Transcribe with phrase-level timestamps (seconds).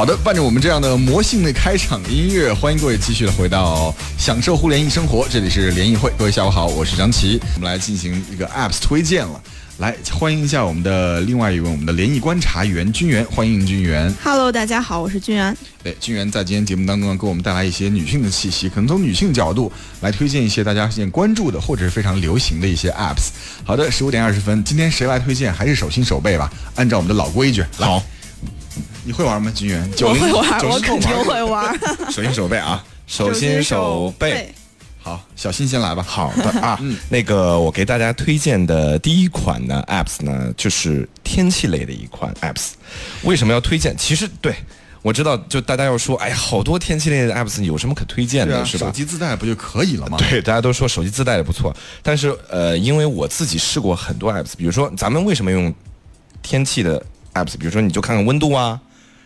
[0.00, 9.38] 好的，伴着我们这样的魔性的开场音乐，欢迎各位继续的回到享受互联易生活，这里是联谊会，各位下午好，我是张琪，我们来进行一个 apps 推荐了。
[9.76, 14.10] 来欢迎一下我们的另外一位我们的联谊观察员君元，欢迎君元。
[14.24, 15.54] Hello，大家好，我是君元。
[15.82, 23.28] 对，君元在今天节目当中呢，给我们带来一些女性的气息，可能从女性角度来推荐一些大家现在关注的或者是非常流行的一些 apps。
[23.64, 25.52] 好的，十五点二十分，今天谁来推荐？
[25.52, 27.62] 还是手心手背吧，按照我们的老规矩。
[27.76, 28.02] 好，
[29.04, 29.90] 你会玩吗，金元？
[30.02, 31.78] 我会玩，我肯定会玩。
[32.10, 34.52] 手心手背啊，手心手背。
[35.02, 36.02] 好，小新先来吧。
[36.02, 36.78] 好的啊，
[37.08, 42.72] 那个我给大家推荐的第一款呢，apps 呢就是天气类的一款 apps。
[43.22, 43.96] 为什么要推荐？
[43.96, 44.54] 其实对
[45.00, 48.86] 我知道，就大家要说，哎呀，好多天气类的 apps 有什么可推荐的，是吧？
[48.86, 50.18] 手机自带不就可以了吗？
[50.18, 51.74] 对，大家都说手机自带的不错。
[52.02, 55.74] 但是呃，因为我自己试过很多 apps，比如说咱们为什么用
[56.42, 57.56] 天气的 apps？
[57.58, 58.78] 比如说你就看看温度啊，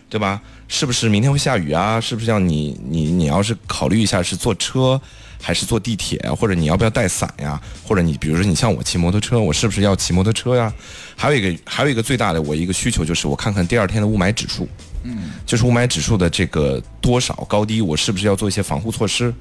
[0.09, 0.41] 对吧？
[0.69, 2.01] 是不是明天会下雨啊？
[2.01, 5.01] 是不是要你你你要是考虑一下是坐车？
[5.43, 7.61] 还是坐地铁，或者你要不要带伞呀？
[7.83, 10.73] 或者你比如说你像我骑摩托车，我是不是要骑摩托车呀？
[11.17, 14.67] 还有一个还有一个最大的我一个需求就是我看看第二天的雾霾指数，
[15.03, 19.35] 嗯，就是雾霾指数的这个多少高低，我是不是要做一些防护措施？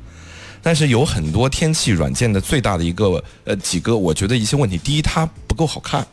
[0.62, 6.06] 但是有很多天气软件的最大的一个呃几个，我觉得一些问题，第一它不够好看，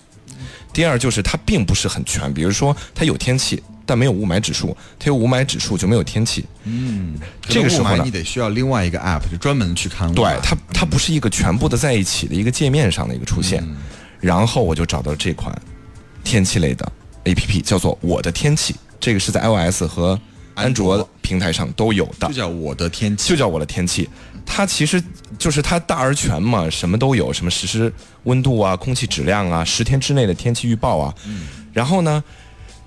[0.73, 3.61] 第二就是它并不是很全，比如说它有天气。
[3.91, 6.45] 但没有雾霾指数，它有雾霾指数就没有天气。
[6.63, 10.15] 嗯，这个时候你得需要另外一个 app，就专门去看。
[10.15, 13.67] 对它，它不是一个全部的在一起的一个界面上的一个出现。
[14.21, 15.53] 然后我就找到这款
[16.23, 16.93] 天气类的
[17.25, 18.77] app，叫做我的天气。
[19.01, 20.17] 这个是在 iOS 和
[20.55, 24.09] 安卓平台上都有的，就叫我的天气，就叫我的天气。
[24.47, 25.03] 它其实
[25.37, 31.13] 就是它大而全嘛，什么都有，什么实时温度啊、空气质量啊、十天之内的天气预报啊。
[31.27, 32.23] 嗯，然后呢？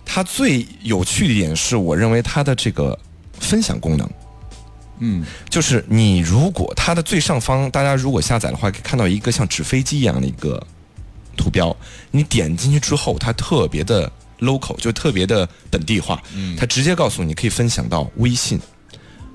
[0.06, 2.98] 它最有趣的一点是我认为它的这个
[3.40, 4.10] 分享功能，
[5.00, 10.62] 嗯，就是你如果它的最上方，大家如果下载的话，可以看到一个像纸飞机一样的一个
[11.36, 11.76] 图标，
[12.12, 18.60] 你点进去之后，它特别的 local，就特别的本地化，嗯，它直接告诉你可以分享到微信、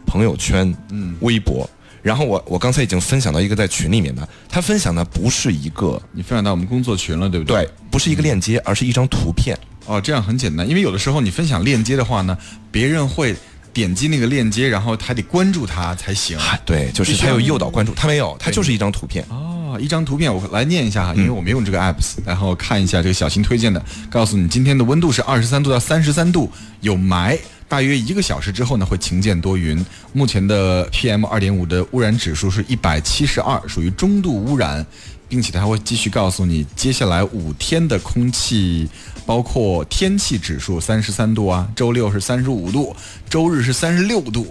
[0.07, 1.69] 朋友圈、嗯、微博，
[2.09, 7.63] 然后我我刚才已经分享到一个在群里面的，他分享的不是一个，你分享到我们工作群了，对不对？
[7.63, 9.55] 对，不是一个链接，而是一张图片。
[9.85, 12.35] 哦，这样很简单，因为有的时候你分享链接的话呢，
[12.71, 13.37] 别人会
[13.75, 16.39] 点击那个链接，然后还得关注他才行。
[16.65, 19.23] 对，就是他有诱导关注，他没有，他就是一张图片。
[19.29, 29.85] 哦，一张图片，我来念一下哈，因为我没用这个 apps，然后看一下这个小新推荐的，告诉你今天的温度是二十三度到三十三度，有霾，大约一个小时之后呢会晴间多云。
[30.13, 34.85] 目前的 PM 二点五的污染指数是一百七十二，属于中度污染。
[35.31, 38.89] 并且它会继续告诉你，接下来五天的空气，
[39.27, 42.97] 包括天气指数三十三度啊，周六是三十五度，
[43.29, 44.47] 周日是三十六度，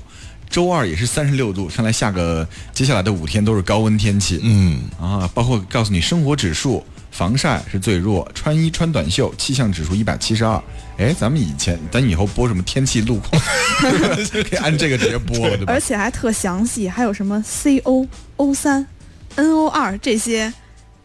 [0.47, 1.65] 周二也是三十六度。
[1.65, 4.39] 看来下个接下来的五天都是高温天气。
[4.43, 10.61] 嗯啊，包括告诉你生活指数，防晒是最弱，穿衣穿短袖，气象指数一百七十二。
[10.97, 13.41] 哎，咱们以前咱以后播什么天气路况，
[14.31, 15.73] 可以按这个直接播了，对吧？
[15.73, 18.85] 而且还特详细，还有什么 CO、O 三、
[19.35, 20.53] NO 二这些。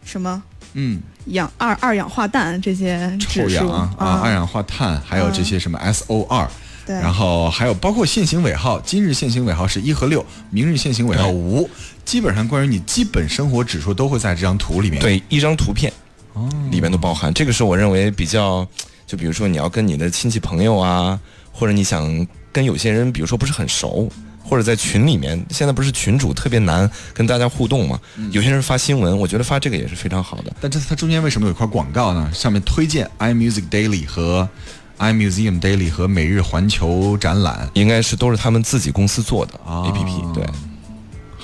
[0.05, 0.43] 什么？
[0.73, 6.45] 嗯，氧二二氧化氮这些臭氧啊，二氧化碳，还有这些什么 SO 二，
[6.85, 11.69] 对，然后还有包括限行尾号，今日限行尾号是一和六，明日限行尾号无，
[12.03, 15.93] 基本上关于你基本生活指数都会在这张图里面，对，一张图片，
[16.33, 17.33] 哦，里面都包含。
[17.33, 18.67] 这个是我认为比较，
[19.13, 21.19] 就比如说你要跟你的亲戚朋友啊，
[21.51, 24.11] 或者你想跟有些人，比如说不是很熟。
[24.45, 27.97] 或者在群里面，现在不是群主特别难跟大家互动嘛？
[28.31, 30.53] 有些人发新闻，我觉得发这个也是非常好的。
[30.59, 32.29] 但这它中间为什么有一块广告呢？
[32.33, 34.49] 上面推荐 iMusic Daily 和
[34.97, 40.43] iMuseum Daily 和每日环球展览，应该是都是他们自己公司做的 APP，对。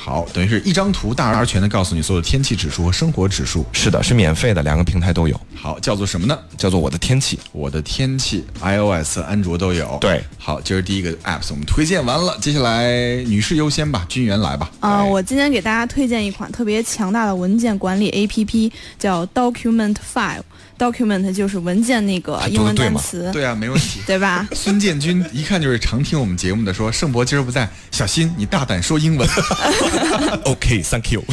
[0.09, 3.63] 好，等于是一张图大而全的告诉你所有天气指数和生活指数。
[3.71, 5.39] 是的，是免费的，两个平台都有。
[5.53, 6.35] 好，叫做什么呢？
[6.57, 7.39] 叫做我的天气。
[7.51, 9.99] 我的天气，iOS、安卓都有。
[10.01, 12.87] 对，好，这是第一个 apps，我们推荐完了，接下来
[13.25, 14.71] 女士优先吧，君源来吧。
[14.79, 20.41] 啊，我今天给大家推荐一款特别强大的文件管理 APP，叫 Document File。
[20.79, 24.47] Document 就是文件那个英文单词，对啊，没问题， 对吧？
[24.55, 29.27] 孙建军一看就是常听我们节目的，说盛博今儿不在，小新你大胆说英文。
[30.45, 31.23] OK，Thank you。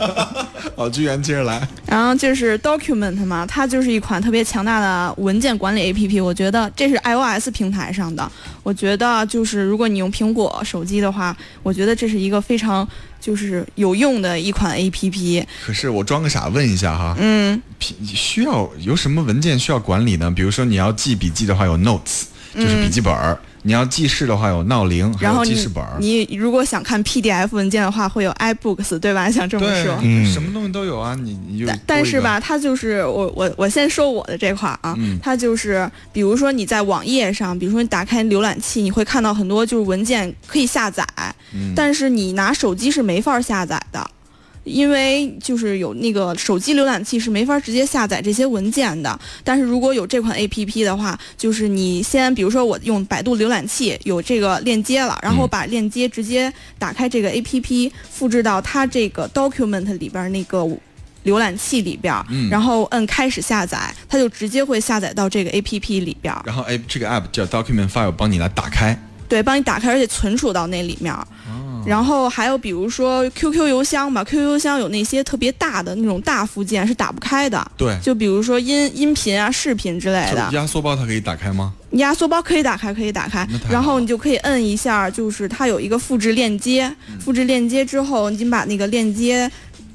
[0.76, 1.66] 好，居然接着来。
[1.86, 6.22] 然后就是 Document 嘛，它就是一款特别强大的文件管理 APP。
[6.22, 8.30] 我觉得这是 iOS 平台上的。
[8.62, 12.88] 我觉得就是如果你用苹果手机的话，我觉得这是一个非常。
[13.22, 15.46] 就是有用的一款 A P P。
[15.64, 17.62] 可是我装个傻问一下哈，嗯，
[18.04, 20.28] 需要有什么文件需要管理呢？
[20.28, 23.38] 比如说你要记笔记的话，有 Notes，就是笔记本儿。
[23.62, 25.96] 你要记事的话，有闹铃，还然后记事本儿。
[26.00, 29.30] 你如果想看 PDF 文件的话，会有 iBooks，对吧？
[29.30, 41.06] 想这么说。，嗯什么东西都有啊，你你就但是吧，它就是我我我先说我的这块儿啊，嗯它就是比如说你在网页上，比如说你打开浏览器，你会看到很多就是文件可以下载，
[41.54, 44.10] 嗯但是你拿手机是没法下载的。
[44.64, 60.58] 因为就是有那个手机浏览器是没法直接下载这些文件的，但是如果有这款 A P P 的话，就是你先比如说我用百度浏览器有这个链接了，然后把链接直接打开这个 A P P，复制到它这个 Document 里边那个
[61.24, 68.96] 浏览器里边，嗯然后摁开始下载，它就直接会下载到这个 A P P 里边，然后哎，这个 app 叫 Document File，帮你来打开。
[69.28, 71.14] 对，帮你打开，而且存储到那里面。
[71.86, 81.72] 然后还有比如说 QQ 邮箱吧，QQ 邮箱有那些特别大的那种大附件是打不开的，对，就比如说音音频啊、视频之类的，压缩包它可以打开吗？
[81.92, 83.46] 压缩包可以打开，可以打开。
[83.70, 87.18] 然后你就可以摁一下，就是它有一个复制链接，嗯。
[87.20, 89.50] 复制链接之后，你把那个链接。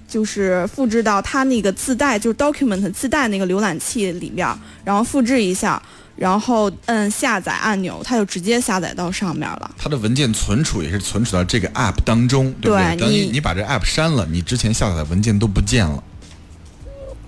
[0.10, 4.48] 就是复制到它那个自带，就是 document 自带那个浏览器里边，
[4.86, 5.84] 然后复制一下，
[6.18, 9.72] 然后摁下载按钮，它就直接下载到上面了。
[9.78, 12.96] 它的文件存储也是存储到这个 app 当中，对不对？
[12.96, 16.04] 对等你你你把这 app 删了，你之前下载的文件都不见了，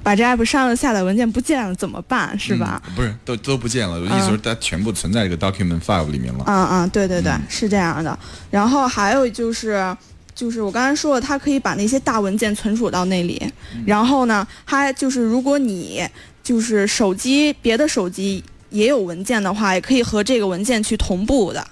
[0.01, 2.37] 把这 app 删了，下载文件不见了怎么办？
[2.39, 2.81] 是吧？
[2.87, 3.99] 嗯不是，都都不见了。
[3.99, 6.43] 我意思是，它全部存在这个 document file 里面了。
[6.47, 8.17] 嗯嗯，对对对，嗯是这样的。
[8.49, 9.95] 然后还有就是，
[10.33, 13.39] 就是我刚才说了，它可以把那些大文件存储到那里。
[13.75, 16.01] 嗯然后呢，它就是如果你
[16.41, 21.65] 就是手机别的手机也有文件的话，也可以和这个文件去同步的。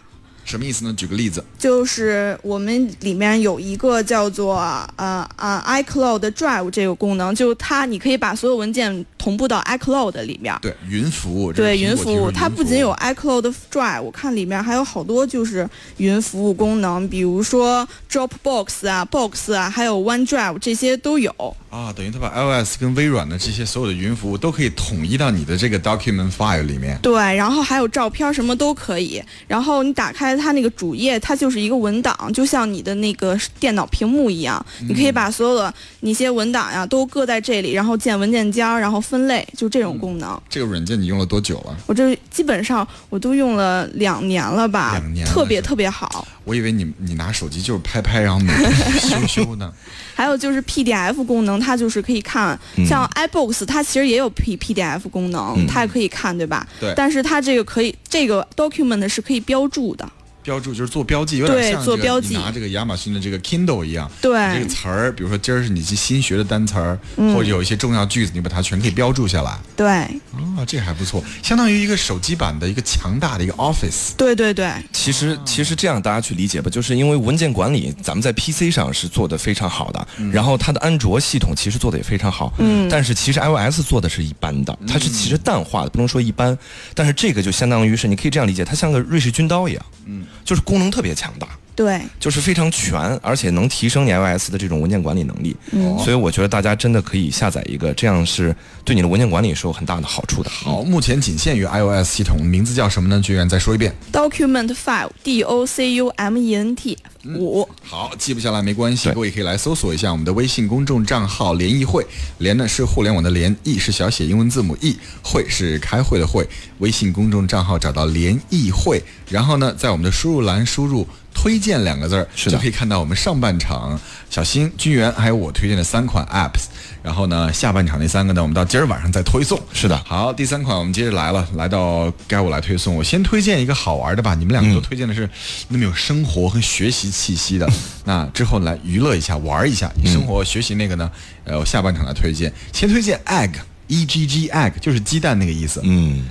[0.46, 0.94] 什么意思呢？
[0.94, 4.56] 举个例子，就是我们里面有一个叫做
[4.96, 10.58] 呃呃 iCloud Drive 这个功能，就它你可以把所有文件同步到 iCloud 里面。
[10.62, 21.30] 对，云服务，对云服务，它不仅有 iCloud Drive，我看里面还有好多就是云服务功能，比如说 Dropbox 啊、Box 啊，还有 OneDrive 这些都有。
[21.70, 26.98] 啊，等于它把 iOS 跟微软的这些所有的云服务都可以统一到你的这个 document file 里面。
[27.02, 29.22] 对，然后还有照片，什么都可以。
[29.46, 40.40] 然后你打开它那个主页，它就是一个文档，就像你的那个电脑屏幕一样，你可以把所有的那些文档呀都搁在这里，然后建文件夹，然后分类，就这种功能。
[40.50, 41.76] 这个软件你用了多久了？
[41.88, 46.28] 我这基本上我都用了两年了吧，两年特别特别好。
[46.44, 48.54] 我以为你你拿手机就是拍拍，然后美
[49.00, 49.74] 修修呢。
[50.16, 56.68] 还有就是 PDF 功能，它就是可以看，嗯像 iBooks 它其实也有 P PDF 功能，嗯它也可以看，对吧？
[56.80, 60.10] 对但是它这个可以，这个 document 是可以标注的。
[60.48, 62.30] 标注就是做标记，有点对像这个做标记。
[62.30, 64.10] 你拿这个亚马逊的这个 Kindle 一样。
[64.22, 64.32] 对。
[64.56, 67.36] 这个词儿，比如说今儿是你新学的单词儿，嗯。
[67.36, 69.60] 或者有一些重要句子，你把它全可以标注下来。
[69.76, 69.86] 对。
[69.90, 74.16] 啊，这还不错，相当于一个手机版的一个强大的一个 Office。
[74.16, 82.88] 对对对，其实其实这样大家去理解吧，就是因为文件管理咱们在 PC 上是做的非常好的，然后它的安卓系统其实做的也非常好，嗯。
[82.90, 86.58] 但是其实 iOS 做的是一般的，它是其实淡化的，不能说一般，
[86.94, 91.46] 但是这个就相当于是你可以这样理解，它像个瑞士军刀一样，嗯，就是功能特别强大。
[91.78, 95.56] 对，就是非常全，而且能提升你 iOS 的这种文件管理能力，
[96.04, 100.50] 所以我觉得大家真的可以下载一个，这样是对你的文件管理是有很大的好处的。
[100.50, 103.22] 好，目前仅限于 iOS 系统，名字叫什么呢？
[103.22, 103.94] 居然再说一遍。
[104.12, 106.98] document file D O C U M E N T
[107.38, 107.70] 五。
[107.84, 112.04] 好，记不下来没关系，各位可以来搜索一下我们的微信公众账号“联谊会”，
[112.40, 116.48] 联呢是互联网的联，谊是小写英文字母 e，会是开会的会。
[116.80, 119.00] 微信公众账号找到“联谊会”，
[119.30, 121.08] 然后呢，在我们的输入栏输入
[121.48, 123.98] “推荐”两个字儿，是就可以看到我们上半场
[124.30, 126.66] 小新、君元还有我推荐的三款 apps。
[127.02, 129.58] 然后呢，下半场那三个呢，我们到今儿晚上再推送。
[129.72, 132.94] 是的好，第三款我们接着来了，来到该我来推送。
[132.94, 135.30] 我先推荐一个好玩的吧，你们两个都推荐的是
[135.70, 137.66] 那么有生活和学习气息的。
[138.04, 139.90] 那之后来娱乐一下，玩一下。
[139.96, 141.10] 你生活学习那个呢？
[141.46, 142.52] 呃，我下半场来推荐。
[142.74, 145.80] 先推荐 egg，e g g egg，就是鸡蛋那个意思。
[145.86, 146.26] 嗯，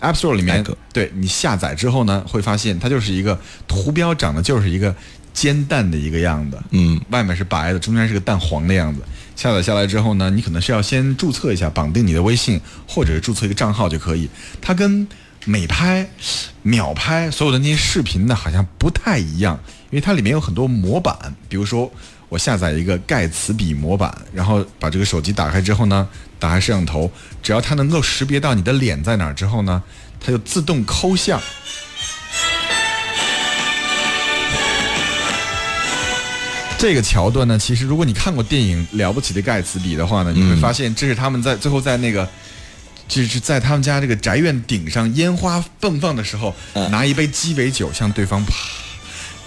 [0.00, 3.38] App Store 里面对你下载之后呢，会发现它就是一个
[3.68, 4.94] 图标长得就是一个
[5.32, 6.58] 煎蛋的一个样子。
[6.70, 9.00] 嗯，外面是白的，中间是个蛋黄的样子。
[9.36, 14.28] 下载下来之后呢，你可能是要先注册一下，绑定你的微信，或者是注册一个账号就可以。
[14.60, 15.06] 它跟
[15.46, 16.06] 美拍、
[16.62, 19.58] 秒拍所有的那些视频呢，好像不太一样，
[19.90, 21.16] 因为它里面有很多模板，
[21.48, 21.90] 比如说
[22.28, 26.06] 我下载一个盖茨比模板，然后把这个手机打开之后呢，
[26.38, 27.10] 打开摄像头，
[27.42, 29.82] 只要它能够识别到你的脸在哪儿之后呢，
[30.18, 31.40] 它就自动抠像。
[36.78, 42.26] 这个桥段呢，其实如果你看过电影《了不起的盖茨比》的话呢，你会发现这是他们在最后在那个
[43.06, 48.54] 就是在他们家这个宅院顶上烟花迸放的时候，嗯拿一杯鸡尾酒向对方啪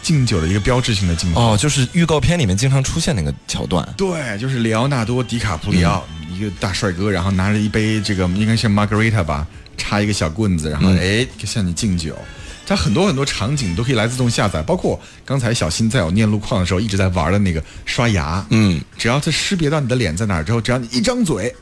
[0.04, 1.42] 敬酒的一个标志性的镜头。
[1.42, 3.88] 哦，就是预告片里面经常出现那个桥段。
[3.98, 12.16] 对，就是里奥纳多·迪卡普里奥、一个大帅哥，然后拿着一杯这个应该是 Margarita 吧，插一个小棍子，然后、嗯哎向你敬酒。
[12.66, 21.54] 它很多很多场景都可以来自动下载，包括刚才小新在我念路况的时候一直在玩的那个刷牙，嗯，只要它识别到你的脸在哪儿之后，只要你一张嘴，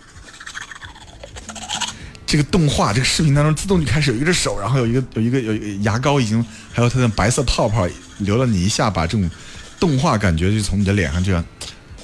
[2.28, 7.88] 这个动画这个视频当中自动就开始有一只手，然后有一个有一个有一个牙膏已经还有它的白色泡泡
[8.22, 9.30] 流了你一下，把这种
[9.80, 11.44] 动画感觉就从你的脸上这样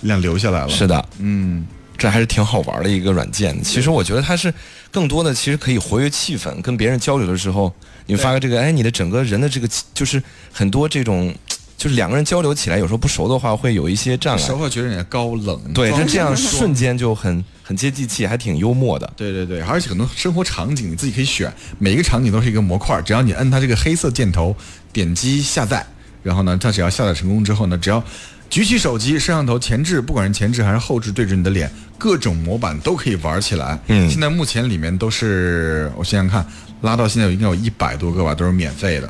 [0.02, 0.70] 这样流下来了。
[0.70, 1.66] 是的，嗯，
[1.98, 3.62] 这还是挺好玩的一个软件。
[3.64, 4.54] 其实我觉得它是
[4.92, 6.62] 更多的，其实可以活跃气氛。
[6.62, 7.74] 跟别人交流的时候，
[8.06, 10.22] 你发个这个，哎，你的整个人的这个就是
[10.52, 11.34] 很多这种，
[11.78, 14.42] 就是两个人交流起来，有时候不熟的话会有一些障碍。
[14.42, 19.12] 熟会觉得人家高冷，对，装但这样瞬间就很很接地气，还挺幽默的。
[19.16, 24.56] 对对对，而且很多生活场景你自己可以选，每一个场景都是一个模块，只要你摁它这个黑色箭头，
[24.92, 25.86] 点击下载，
[26.24, 28.04] 然后呢，它只要下载成功之后呢，只要
[28.50, 33.80] 举起手机，摄像头前置，不管是前置还是后置，对着你的脸，各种模板都可以玩起来。
[33.88, 34.10] 嗯。
[34.10, 36.46] 现在目前里面都是，我想想看，
[36.82, 39.10] 拉到现在应该有一百多个吧，都是免费的，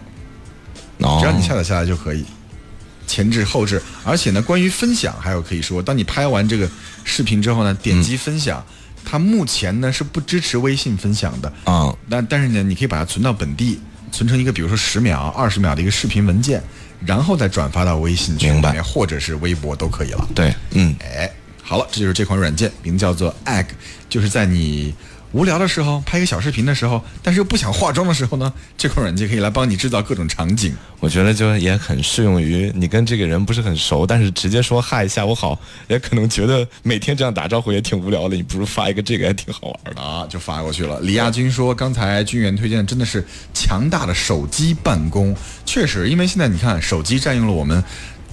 [1.00, 1.18] 哦。
[1.20, 2.26] 只要你下载下来就可以。
[3.10, 6.70] 前置后置，而且呢，关于分享还有可以说，当你拍完这个
[7.06, 8.62] 视频之后呢，点击分享，
[9.06, 13.80] 它目前呢是不支持微信分享的，啊，但但是呢，你可以把它存到本地，
[14.12, 16.62] 存成一个比如说十秒、二十秒的一个视频文件，
[17.06, 20.28] 然后再转发到微信群里面或者是微博都可以了。
[20.34, 23.68] 对，嗯，哎，好了，这就是这款软件，名叫做 Egg，
[24.10, 24.94] 就是在你
[25.38, 30.76] 无聊的时候拍一个小视频的时候，但是又不想化妆的时候呢， 这款软件可以来帮你制造各种场景。
[31.00, 40.02] 我觉得就也很适用于你跟这个人不是很熟，但是直接说嗨，下午好，也可能觉得每天这样打招呼也挺无聊的，你不如发一个这个还挺好玩的。
[40.02, 41.00] 啊， 就发过去了。
[41.02, 45.36] 李亚军说，刚才军员推荐的真的是强大的手机办公，
[45.68, 47.84] 确实，因为现在你看，手机占用了我们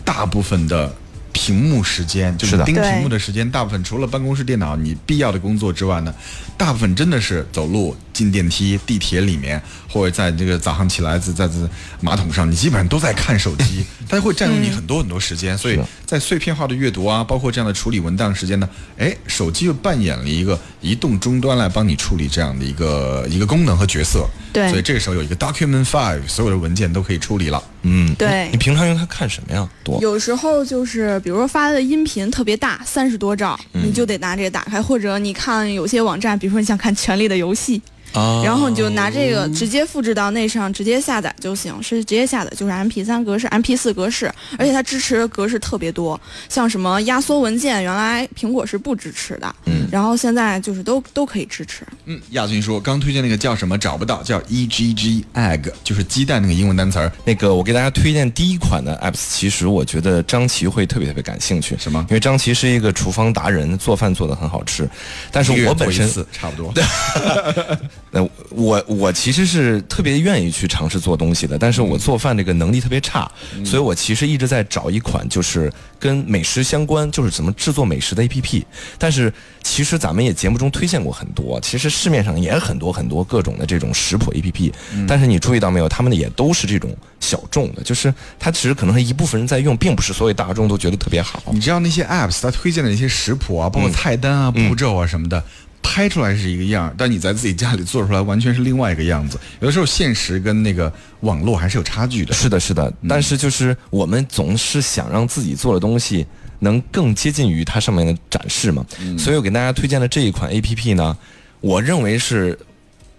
[0.07, 0.91] 大部分的
[1.35, 6.15] 屏幕时间，就是盯屏幕的时间，大部分除了办公室电脑你必要的工作之外呢，
[6.57, 11.55] 大部分真的是走路、进电梯、地铁里面，或者在这个早上起来在在在
[12.01, 24.27] 马桶上，你基本上都在看手机， 它会占用你很多很多时间，所以在碎片化的阅读啊，包括这样的处理文档时间呢，哎，手机又扮演了一个移动终端来帮你处理这样的一个一个功能和角色。
[24.53, 27.61] 对所以这个时候有一个 Document Five，所有的文件都可以处理了。
[27.83, 29.69] 嗯，对你平常用它看什么呀？
[29.83, 37.79] 多有时候就是，比如说发的音频特别大，三十多兆，嗯你就得拿这个打开，或者你看有些网站，比如说你想看《权力的游戏》，
[38.15, 46.19] 啊然后你就拿这个直接复制到那上，直接下载就行，是直接下载，就是 MP 三格式、MP 四格式，而且它支持的格式特别多，
[46.49, 51.87] 像什么压缩文件，原来苹果是不支持的，嗯然后现在就是都都可以支持。
[52.07, 57.11] 嗯，亚军说刚推荐那个叫什么找不到，叫 E G G Egg，就是鸡蛋那个英文单词儿。
[57.25, 61.77] 那个，我给大家推荐第一款的 apps，其实我觉得张琪会特别特别感兴趣。
[61.79, 64.89] 什么因为张琪是一个厨房达人，做饭做的很好吃。
[65.31, 66.73] 但是我本身差不多。
[68.15, 73.29] 那我我其实是特别愿意去尝试做东西的，但是我做饭这个能力特别差，
[73.65, 78.63] 所以我其实一直在找一款就是跟美食相关，就是怎么制作美食的 APP。
[78.99, 79.33] 但是
[79.65, 84.73] 其实咱们也节目中推荐过很多，其实市面上也很多很多各种的这种食谱 APP，、
[85.09, 91.43] 但是你注意到没有，他们的也都是这种小众的，就是它其实可能是一部分人在用，并不是所有大众都觉得特别好。
[91.51, 95.43] 你知道那些 apps 它推荐的那些食谱啊，包括菜单啊、步骤啊什么的，
[95.85, 99.39] 拍出来是一个样儿，但你在自己家里做出来完全是另外一个样子。
[99.61, 102.35] 有的时候现实跟那个网络还是有差距的。
[102.35, 106.27] 是的，是的，但是就是我们总是想让自己做的东西
[106.59, 108.85] 能更接近于它上面的展示嘛，
[109.19, 111.17] 所以我给大家推荐的这一款 A P P 呢，
[111.61, 112.59] 我认为是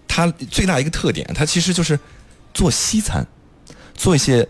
[0.08, 1.98] 它最大一个特点，它其实就是
[2.52, 3.26] 做西餐，
[3.94, 4.46] 做一些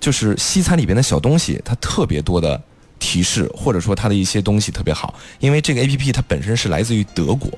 [0.00, 2.60] 就是西餐里边的小东西，它特别多的
[3.00, 7.50] 提示，或者说它的一些东西特别好，因为这个 A P P 它本身是来自于德国。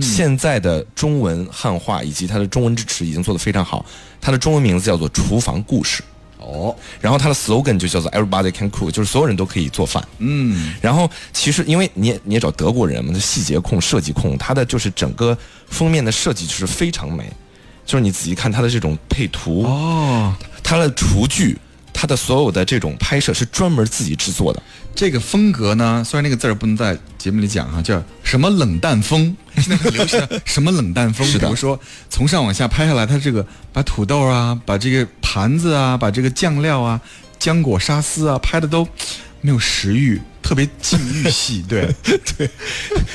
[0.00, 3.84] 现在的中文汉化以及它的中文支持已经做得非常好，
[4.20, 6.02] 它的中文名字叫做“厨房故事”。
[6.38, 10.06] 哦，然后它的 slogan 就叫做 “Everybody can cook”，就是所有人都可以做饭。
[10.18, 15.36] 嗯，然后其实因为你也你也找德国人嘛，他细节控、设计控，它的就是整个
[15.68, 17.32] 封面的设计就是非常美，
[17.86, 21.56] 就是你仔细看它的这种配图，哦，它的厨具，
[21.98, 24.62] 它的所有的这种拍摄是专门自己制作的。
[24.94, 31.78] 这个风格呢，虽然那个字儿不能在节目里讲哈，叫什么冷淡风， 现在很流行的什么冷淡风，是的比如说
[32.10, 37.00] 从上往下拍下来，它这个把土豆啊，把这个盘子啊，把这个酱料啊、
[37.40, 38.86] 浆果、沙司啊，拍的都
[39.40, 42.48] 没有食欲，特别禁欲系， 对对，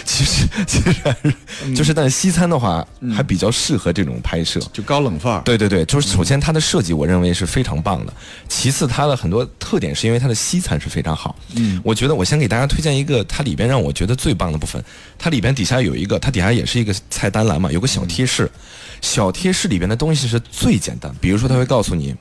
[0.04, 2.86] 其实其实还是就是，但是西餐的话
[3.16, 4.60] 还比较适合这种拍摄。
[4.74, 5.42] 就高冷范儿。
[5.46, 8.14] 对对对，就是首先它的设计，我认为是非常棒的。
[8.50, 11.34] 其次，它的很多特点是因为它的西餐是非常好。
[11.56, 14.84] 嗯，我觉得我先给大家推荐一个，它里边让我觉得最棒的部分，
[15.18, 18.52] 它里边底下有一个，它底下也是一个菜单栏嘛，有个小贴士。
[19.00, 22.14] 小贴士里边的东西是最简单，比如说它会告诉你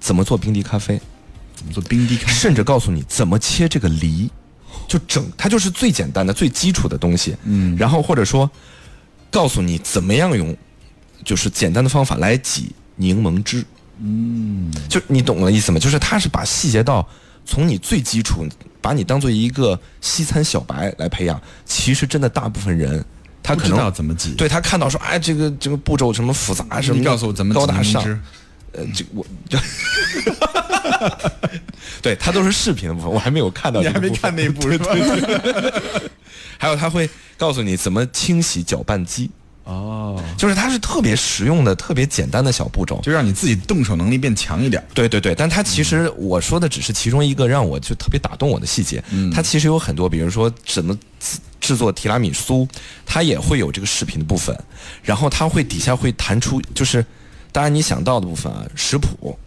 [0.00, 0.98] 怎么做冰滴咖啡，
[1.54, 2.32] 怎么做冰滴咖啡？
[2.32, 4.30] 甚至告诉你怎么切这个梨，
[4.86, 7.36] 就整它就是最简单的、最基础的东西。
[7.44, 8.50] 嗯，然后或者说
[9.30, 10.56] 告诉你怎么样用，
[11.24, 13.64] 就是简单的方法来挤柠檬汁。
[13.98, 15.78] 嗯，就你懂我的意思吗？
[15.78, 17.06] 就是他是把细节到
[17.44, 18.46] 从你最基础，
[18.80, 21.40] 把你当做一个西餐小白来培养。
[21.64, 23.04] 其实真的大部分人。
[23.42, 28.02] 他可能不知道怎么挤对他看到说，哎，这个这个步骤什么复杂什么，你告诉我怎么挤高大上
[28.72, 29.56] 呃，这我就，
[32.02, 34.10] 对它都是视频的部分，我还没有看到你还没。
[34.10, 34.86] 看那部是吧？
[36.58, 39.30] 还有他会告诉你怎么清洗搅拌机，
[39.64, 42.98] 哦，就是它是特别实用的、特别简单的小步骤。
[43.02, 44.82] 就让你自己动手能力变强一点。
[44.94, 49.02] 对对对，但它其实我说的只是其中一个让我就特别打动我的细节。
[49.10, 52.66] 嗯它其实有很多，比如说怎么制制作提拉米苏，
[53.04, 54.58] 它也会有这个视频的部分，
[55.02, 57.04] 然后它会底下会弹出，就是
[57.52, 59.38] 当然你想到的部分啊，食谱，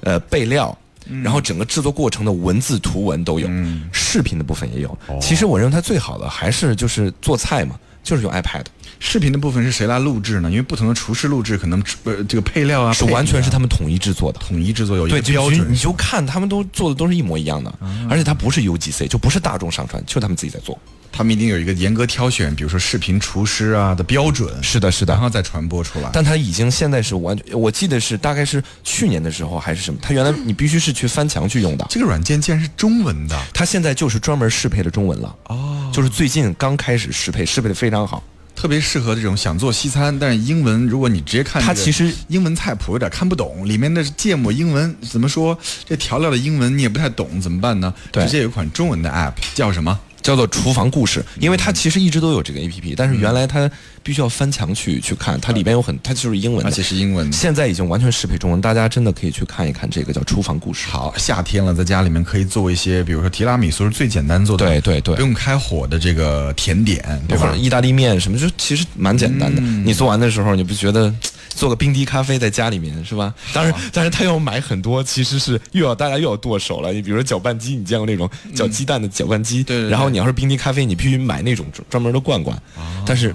[0.00, 0.76] 呃备料。
[1.10, 3.48] 嗯然后整个制作过程的文字图文都有，
[3.90, 4.90] 视频的部分也有。
[5.06, 8.64] 哦其实我认为它最好的还是就是做菜嘛，就是用 iPad，
[9.00, 10.50] 视频的部分是谁来录制呢？
[10.50, 14.38] 因为不同的厨师录制，可能呃这个配料啊，是完全是他们统一制作的。
[14.38, 15.78] 统一制作有一对，个标准就你。
[15.78, 17.72] 就看他们都做的都是一模一样的，
[18.10, 20.78] 而且它不是 UGC，就不是大众上传，就是他们自己在做。
[21.18, 26.08] 他们一定有一个严格挑选，比如说视频厨师啊的标准，是的，是的然后再传播出来。
[26.12, 35.34] 但他已经现在是完全，我记得是大概是去年的时候还是什么，他原来你必须是去翻墙去用的，这个软件竟然是中文的，它现在就是专门适配的中文了。
[35.48, 38.22] 哦，就是最近刚开始适配，适配的非常好。
[38.54, 45.58] 特别适合这种想做西餐，但是英文如果你直接看、它其实英文菜谱有点看不懂，里面的芥末英文怎么说？
[45.84, 47.92] 这调料的英文你也不太懂，怎么办呢？
[48.12, 49.98] 对直接有一款中文的 app 叫什么？
[50.22, 53.70] 叫做厨房故事，因为它其实一直都有这个 A P P，但是原来它
[54.02, 57.36] 必须要翻墙去去看，它里边有很，它就是英文的，而且是英文的。
[57.36, 60.88] 现在已经完全适配中文，大家真的可以去看一看这个叫厨房故事。
[60.88, 67.56] 好，夏天了，在家里面可以做一些，比如说提拉米苏是最简单做的，对对对不用开火的这个甜点，对吧或者？
[67.56, 69.60] 意大利面什么，就其实蛮简单的。
[69.60, 71.12] 你做完的时候，你不觉得
[71.50, 73.34] 做个冰滴咖啡在家里面是吧？
[73.52, 76.92] 当然，但是他要买很多，其实是又要大家又要剁手了。
[76.92, 79.62] 你比如说搅拌机，你见过那种搅鸡蛋的搅拌机？
[79.62, 82.60] 对对对然后你要是冰滴咖啡，你必须买那种专专门的罐罐。
[83.06, 83.34] 但是，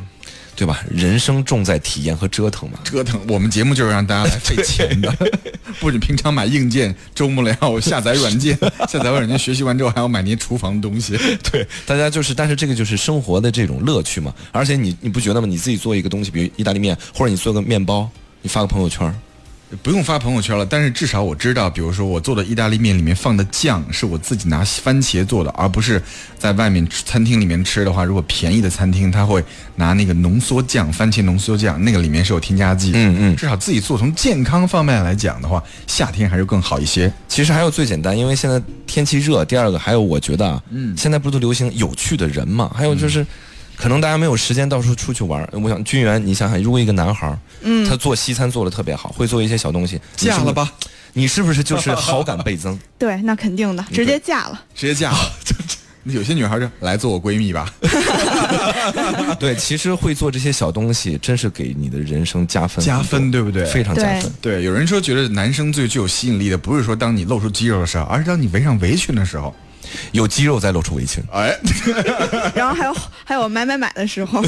[0.55, 0.83] 对吧？
[0.89, 2.77] 人生重在体验和折腾嘛。
[2.83, 5.11] 折腾，我们节目就是让大家来费钱的，
[5.79, 8.55] 不仅平常买硬件，周末了要下载软件，
[8.87, 11.17] 下载完软件学习完之后还要买那些厨房的东西。
[11.51, 14.33] 对，大家就是，但是这个就是生活的这种乐趣嘛。
[14.51, 15.47] 而且你你不觉得吗？
[15.47, 18.07] 你自己做一个东西，比如意大利面，或者你做个面包，
[18.43, 19.15] 你发个朋友圈儿，
[19.81, 26.01] 不用发朋友圈了，但是至少我知道，比如说我做的意大利面里面放的酱是我自己拿番茄做的，而不是
[26.37, 29.43] 在外面餐厅里面吃的话，如果便宜的餐厅他会
[29.75, 32.91] 拿那个浓缩酱，番茄浓缩酱，那个里面是有添加剂。
[32.93, 37.11] 嗯嗯至少自己做，从健康方面来讲的话，夏天还是更好一些。
[37.27, 39.43] 其实还有最简单，因为现在天气热。
[39.45, 42.71] 第二个还有，我觉得啊，嗯，现在不是都流行有趣的人嘛？
[42.75, 43.25] 还有就是，
[43.75, 45.47] 可能大家没有时间到处出去玩。
[45.51, 50.71] 我想君元，你想想，如果一个男孩，嗯，他做西餐做的特别好，会做一些小东西，嫁了吧？
[51.13, 52.79] 你是不是就是好感倍增？
[52.97, 54.61] 对，那肯定的，直接嫁了。
[54.73, 55.17] 直接嫁了。
[56.05, 57.73] 有些女孩就来做我闺蜜吧，
[59.39, 64.33] 对，其实会做这些小东西，真是给你的人生加分，加分对不对非常加对分。
[64.41, 69.55] 对，有人说觉得男生最具有吸引力的，不是说当你露出肌肉的时候，而是当你围上围裙的时候。
[70.11, 71.57] 有肌肉再露出围裙，哎，
[72.55, 74.43] 然后还有还有买买买的时候，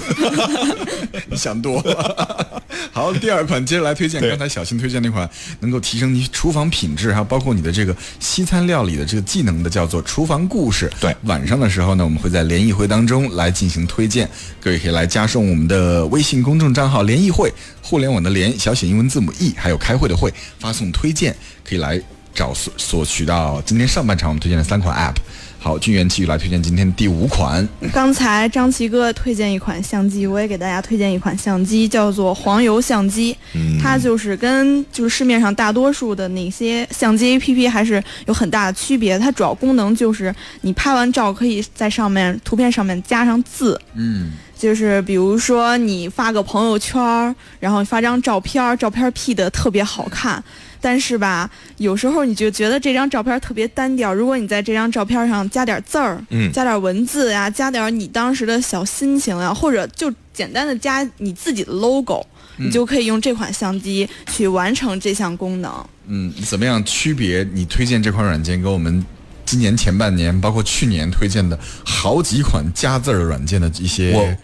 [1.29, 2.63] 你想多了。
[2.91, 5.29] 好，第二款接着来推荐，刚才小新推荐那款
[5.59, 10.91] 能够提升你厨房品质，还有包括你的这个西餐料理的这个技能的，叫做厨房故事。
[10.99, 11.15] 对。
[11.23, 14.29] 晚上的时候呢，我们会在联谊会当中来进行推荐，
[14.61, 21.35] 各位可以来加送我们的微信公众账号“联谊会”，互联网的联，小写英文字母 e，还有开会的会，发送推荐，
[21.67, 21.99] 可以来
[22.35, 25.15] 找索索取到今天上半场我们推荐的三款 app。
[25.57, 33.35] 好，俊元继续来推荐今天第五款，刚才张琪哥推荐一款相机，我也给大家推荐一款相机，叫做黄油相机。
[33.81, 39.17] 它就是跟就是市面上大多数的那些相机 APP 还是有很大的区别。
[39.17, 50.43] 它主要功能就是你拍完照可以在上面图片上面加上字，嗯，就是比如说你发个朋友圈，然后发张照片儿，照片儿 P 的特别好看，
[50.81, 54.13] 但是吧，有时候你就觉得这张照片特别单调。
[54.13, 62.25] 如果你在这张照片上加点字儿，嗯加点文字呀，加点你当时的小心情呀，或者就简单的加你自己的 logo，、
[62.57, 65.85] 嗯你就可以用这款相机去完成这项功能。
[66.07, 69.05] 嗯，怎么样区别你推荐这款软件跟我们
[69.45, 74.37] 今年前半年，包括去年推荐的好几款加字儿软件的一些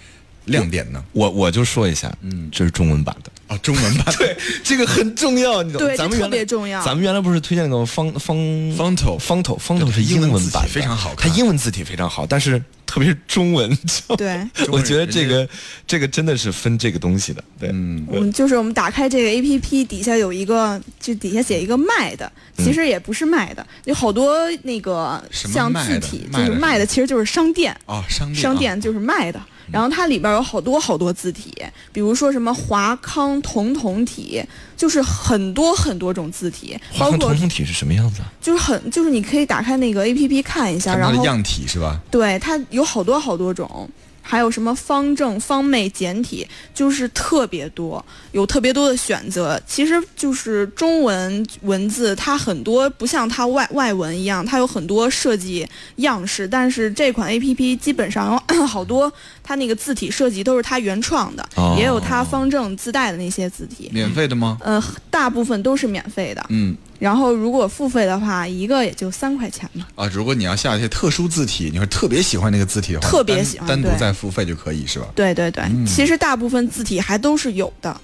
[0.45, 1.01] 亮点呢？
[1.13, 3.31] 我我就说一下，嗯，这是中文版的。
[3.51, 4.15] 啊，中文版。
[4.17, 5.87] 对，这个很重要，你懂吗？
[5.87, 6.81] 对特咱们特别重要。
[6.83, 11.29] 咱们原来不是推荐那个方方 Fonto 方头方头是英文版非常好看。
[11.29, 13.77] 它英文字体非常好，但是特别是中文，
[14.17, 15.47] 对，我觉得这个
[15.85, 18.05] 这个真的是分这个东西的，对，嗯。
[18.07, 27.75] 我们就是我们打开这个 A P P 底下有一个，就底下写一个卖的，其实也不是卖的，有好多那个像字体，就是卖的，其实就是商店。
[27.85, 31.53] 啊，商店啊商店就是卖的，然后它里边有好多好多字体，
[31.91, 34.43] 比如说什么华康铜铜体，
[34.75, 38.31] 就是很多很多种字体，华康包括铜铜体是什么样子啊？
[38.41, 41.99] 就是很就是你可以打开那个 A P P 看一下，然后它的样体是吧？
[42.09, 43.89] 对它有好多好多种。
[44.23, 49.59] 还有什么方正、方妹简体，就是特别多，有特别多的选择。
[49.65, 56.47] 其实就是中文文字，它很多不像它外外文一样，它有很多设计样式。
[56.47, 59.11] 但是这款 A P P 基本上有好多，
[59.43, 63.89] 它那个字体设计都是它原创的，哦也有它方正自带的那些字体。
[63.93, 64.57] 免费的吗？
[64.61, 66.45] 呃，大部分都是免费的。
[66.49, 69.87] 嗯然后如果付费的话，一个也就三块钱嘛。
[69.95, 75.07] 啊，如果你要下一些特殊字体，你会特别喜欢那个字体的话，特别喜欢对单独再付费就可以是吧？
[75.15, 77.99] 对对对，嗯其实大部分字体还都是有的。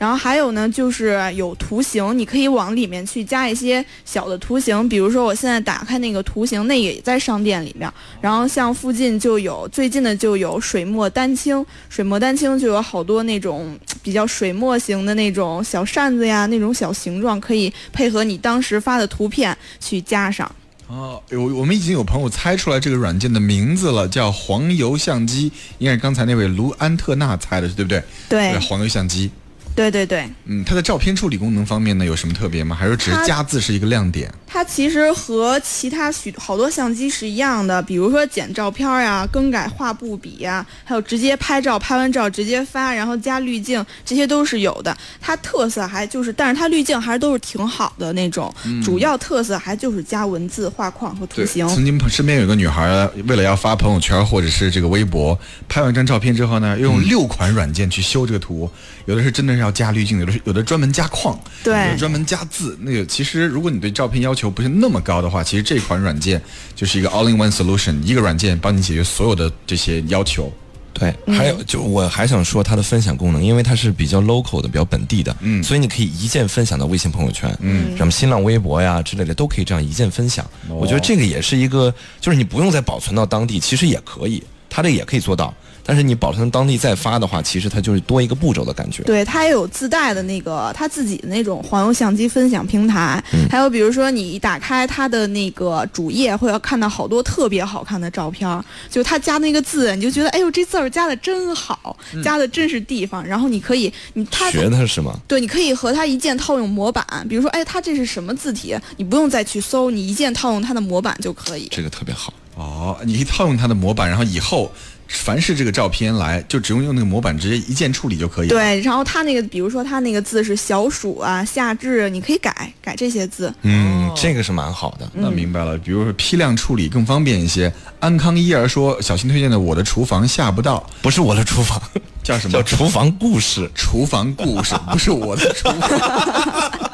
[0.00, 7.86] 然后还有呢，就是有图形，你可以往里面去加一些小的图形，比如说我现在打开那个图形，那也在商店里面。
[8.18, 20.50] 然后像附近就有最近的就有水墨丹青，水墨丹青就有好多那种比较水墨型的那种小扇子呀，那种小形状，可以配合你当时发的图片去加上。
[20.86, 28.02] 哦，有我们已经有朋友猜出来这个软件的名字了，叫黄油相机，应该是刚才那位卢安特纳猜的，对不对？
[28.30, 29.30] 对黄油相机。
[29.74, 32.76] 对对对，嗯，它的照片处理功能方面呢有什么特别吗？
[32.76, 34.32] 还是只是加字是一个亮点？
[34.52, 44.94] 它其实和其他许好多相机是一样的，比如说剪照片呀、更改画布比呀，还有直接拍照，拍完照直接发，然后加滤镜，这些都是有的。
[45.20, 51.68] 它特色还就是，但是它滤镜还是都是挺好的那种，主要特色还就是加文字、画框和图，形。
[51.68, 58.68] 曾经身边有个女孩，为了要发朋友圈或者是这个微博，拍完一张照片之后呢，用六款软件去修这个图，
[59.06, 62.76] 有的是真的是要加滤镜，有的是有的专门加框，对有的专门加字。
[62.80, 66.40] 那个其实如果你对照片要求不是那么高的话，其实这款软件
[66.76, 70.50] 就是一个 all-in-one solution，一个软件帮你解决所有的这些要求。
[70.92, 80.44] 对，还有就我还想说它的分享功能，因为它是比较 local 的，比较本地的，嗯所以你可以一键分享到微信朋友圈，嗯什么新浪微博呀之类的都可以这样一键分享。
[80.68, 85.54] 哦我觉得这个也是一个，就是你不用再保存到当地，其实也可以，它这个也可以做到。
[85.84, 89.02] 但是你保存当地再发的话，其实它就是多一个步骤的感觉。
[89.04, 103.24] 对，它也有自带的那个它自己的那种黄油相机分享平台，还有比如说你一打开它的那个主页，会要看到好多特别好看的照片儿，就它加那个字，你就觉得哎呦这字儿加的真好，加的真是地方。
[103.26, 105.18] 然后你可以你它学它是吗？
[105.26, 111.68] 对，你可以和它一键套用模板，比如说哎它这是什么字体，你不用再去搜，你一键套用它的模板就可以。
[111.70, 112.32] 这个特别好。
[112.56, 114.70] 哦，你可以套用它的模板，然后以后
[115.12, 118.54] 凡是这个照片来，就只用用那个模板直接一键处理就可以了。
[118.54, 123.52] 对，然后它那个，比如说它那个字是小暑啊、夏至，你可以改改这些字。
[123.62, 125.10] 嗯，这个是蛮好的。
[125.12, 127.72] 那明白了，比如说批量处理更方便一些。
[127.98, 131.78] 安康一儿说，小新推荐的《我的厨房下不到不是我的厨房，》
[132.22, 132.62] 叫什么叫？
[132.62, 133.68] 厨房故事。
[133.74, 136.80] 厨房故事， 不是我的厨房。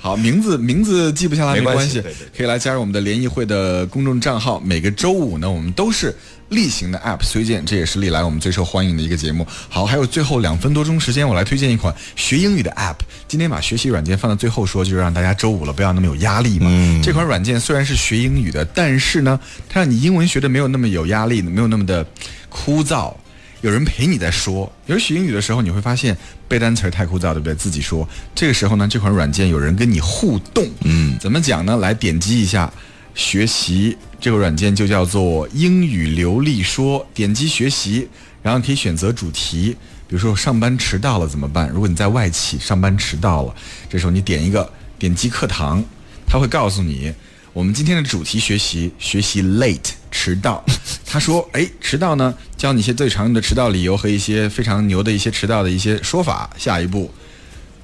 [0.00, 4.58] 好，名字名字记不下来没没关系关系对对对，可以来加入我们的联谊会的公众账号。
[4.58, 6.16] 每个周五呢，我们都是
[6.50, 9.46] 例行的 App 推荐，这也是历来我们最受欢迎的一个节目。
[9.68, 12.96] 好，还有最后两分多钟时间，我来推荐一款学英语的 App。
[13.26, 16.66] 今天把学习软件放到最后说，就是让大家周五了不要那么有压力嘛。
[16.68, 22.04] 嗯这款软件虽然是学英语的，但是呢，它让你英文学的没有那么有压力，没有那么的
[22.48, 23.14] 枯燥。
[23.60, 26.16] 有人陪你在说，有时学英语的时候，你会发现
[26.48, 27.54] 背单词儿太枯燥，对不对？
[27.54, 31.76] 自己说，这个时候呢，这款软件有人跟你互动，嗯，怎么讲呢？
[31.76, 32.72] 来点击一下
[33.20, 38.08] 学习这个软件，就叫做英语流利说，点击学习，
[38.42, 39.76] 然后可以选择主题，
[40.08, 41.68] 比如说上班迟到了怎么办？
[41.68, 43.54] 如果你在外企上班迟到了，
[43.90, 45.84] 这时候你点一个点击课堂，
[46.26, 47.12] 它会告诉你。
[47.52, 50.64] 我们今天的主题学习学习 late 迟到，
[51.04, 56.48] 他说，哎，迟到呢，教你一些最常用的迟到理由和一些非常牛的一些迟到的一些说法。
[56.56, 57.10] 下一步，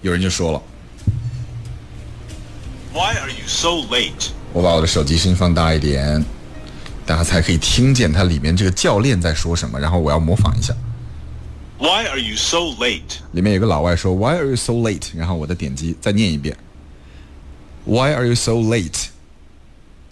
[0.00, 0.62] 有人就说了
[2.94, 4.30] ，Why are you so late?
[4.56, 6.24] 我把我的手机声音放大一点，
[7.04, 9.78] 大家才可以听见它里面这个教练在说什么。
[9.78, 10.74] 然后我要模仿一下
[11.78, 13.18] ，Why are you so late?
[13.32, 15.08] 里面有个老外说 Why are you so late？
[15.14, 16.56] 然后我的点击再念一遍
[17.84, 19.08] ，Why are you so late？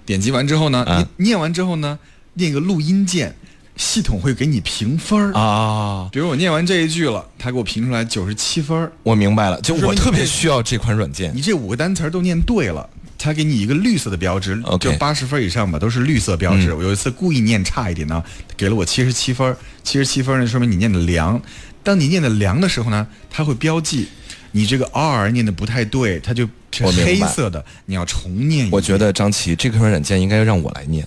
[0.05, 1.99] 点击完之后呢，啊念念完之后呢，
[2.35, 3.35] 念个录音键，
[3.77, 5.33] 系统会给你评分儿。
[5.33, 8.93] 啊，比如我念完这一句了，它给我评出来九十七分儿。
[9.05, 11.41] 我明白了，就我特别需要这款软件你。
[11.41, 12.87] 这五个单词儿都念对了，
[13.25, 16.71] 它给你一个绿色的标志就八十分以上吧，都是绿色标志。
[16.73, 18.23] 嗯我有一次故意念差一点呢，
[18.55, 21.41] 给了我七十七分，七十七分呢说明你念的凉。
[21.83, 24.09] 当你念的凉的时候呢，它会标记
[24.53, 28.71] 你这个 r 念的不太对，它就是我明白黑色的，你要重念一遍。
[28.71, 31.07] 我觉得张琪这款软件应该让我来念，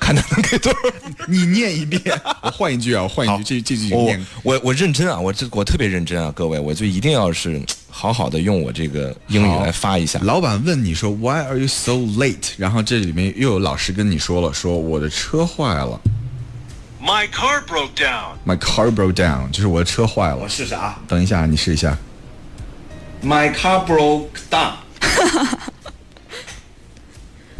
[0.00, 0.78] 看他能给多少。
[1.28, 4.26] 你念一遍，我换一句啊，我换一句，这这句我念。
[4.42, 7.60] 我我认真啊，我这我特别认真啊，各位，我就一定要是
[7.94, 10.18] 好好的用我这个英语来发一下。
[10.22, 12.52] 老板问你说 Why are you so late？
[12.56, 16.00] 然后这里面又有老师跟你说了，说我的车坏了
[17.00, 20.36] My car broke down.，My car broke down，就是我的车坏了。
[20.36, 21.98] 我试试啊等一下，你试一下。
[23.22, 24.72] ，My car broke down，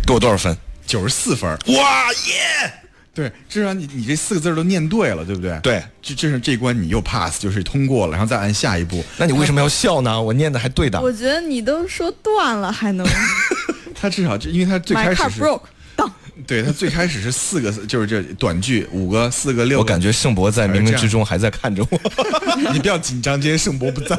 [0.07, 0.57] 给我多少分？
[0.87, 1.51] 九十四分。
[1.67, 2.73] 哇耶！
[3.15, 5.59] 对，至少你你这四个字都念对了，对不对？
[5.63, 9.05] 对，这这是这关你又 pass，就是通过了，然后再按下一步。
[9.19, 10.21] 那你为什么要笑呢？
[10.21, 10.99] 我念的还对的。
[11.01, 13.07] 我觉得你都说断了，还能
[13.95, 15.63] 他至少这，因为他最开始 car 是，broke
[15.97, 16.11] down。
[16.47, 19.83] 对他最开始是四个字，就是这短句，五个、四个、六个。
[19.83, 22.01] 我感觉盛博在冥冥之中还在看着我。
[22.73, 24.17] 你不要紧张，今天盛博不在，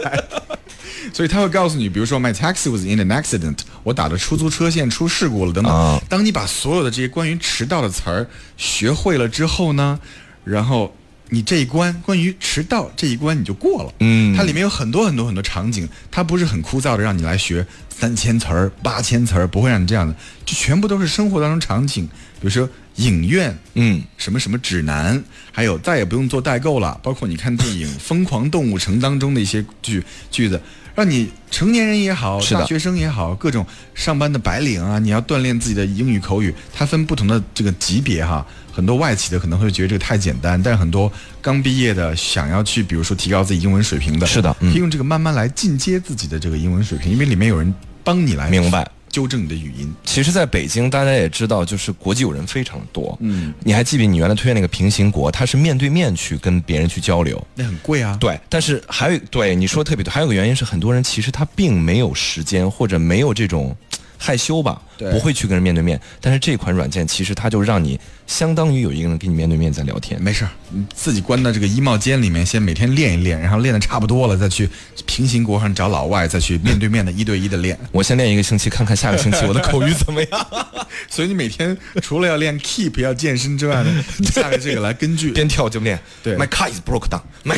[1.14, 5.74] 所以他会告诉你，比如说 My taxi was in an accident，我打的出租车现出事故了等等。
[5.74, 10.00] 啊当你把所有的这些关于迟到的词儿学会了之后呢，
[10.44, 10.96] 然后
[11.30, 13.94] 你这一关关于迟到这一关你就过了。
[14.00, 23.58] 嗯它里面有很多很多很多场景，它不是很枯燥的让你来学三千词儿、八千词儿，不会让你这样的，就全部都是生活当中场景，比如说影院。
[23.76, 30.62] 嗯，什么什么指南，还有再也不用做代购了，包括你看电影《疯狂动物城》当中的一些句句子，
[30.96, 38.46] 让你成年人也好，大学生也好，各种上班的白领啊，你要锻炼自己的英语口语，它分不同的这个级别哈。
[38.72, 47.72] 很多外企的可能会觉得这个太简单，但是很多刚毕业的想要去，比如说提高自己英文水平的，是的嗯可以用这个慢慢来进阶自己的这个英文水平，因为里面有人
[48.04, 48.90] 帮你来明白。
[49.14, 49.94] 纠正你的语音。
[50.04, 53.16] 其实，在北京，大家也知道，就是国际友人非常多。
[53.22, 55.32] 嗯，你还记不记得你原来推荐那个平行国？
[55.32, 57.40] 他是面对面去跟别人去交流。
[57.54, 58.18] 那很贵啊。
[58.20, 63.78] 对，但是还有对你说的特别对，还有个原因是很多人其实他并没有时间或者没有这种
[64.18, 66.00] 害羞吧，对不会去跟人面对面。
[66.22, 70.22] 但是这款软件其实它就让你相当于有一个人跟你面对面在聊天。
[70.22, 70.48] 没事
[70.94, 74.70] 自己关到这个衣帽间里面，先每天练一练，然后练的差不多了，再去
[75.06, 77.78] 平行国上找老外，再去面对面的一对一的练。
[77.92, 80.48] 我先练一个星期，看看下个星期我的口语怎么样。
[81.10, 86.00] 所以你每天除了要练 keep 要健身之外呢， 你下个这个来根据边跳就练。
[86.24, 87.22] 对，My car is broke down.
[87.44, 87.58] My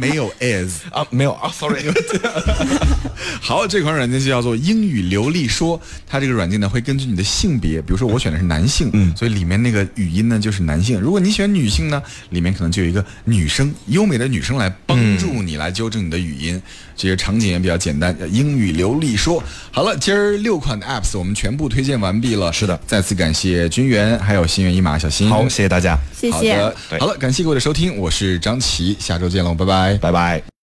[0.00, 0.82] 没有 is。
[0.90, 1.84] 啊没有啊，sorry。
[3.40, 11.00] 好，这款软件就叫做英语流利说，它这个软件呢会根据你的性别，比如说我选的是男性，嗯所以里面那个语音呢就是男性。
[11.00, 16.60] 如果你选女性呢，里面可能就有一个女生，优美的女生来帮助你来纠正你的语音。
[16.96, 19.42] 这些场景也比较简单，英语流利说。
[19.70, 22.52] 好了，今儿六款的 apps 我们全部推荐完毕了。
[22.52, 25.28] 是的再次感谢君元，还有心猿意马小新。
[25.30, 26.60] 好，谢谢大家，谢谢。
[26.60, 29.96] 好的，好了，感谢各位的收听，我是张琪，下周见喽，拜拜。
[29.98, 30.57] 拜拜。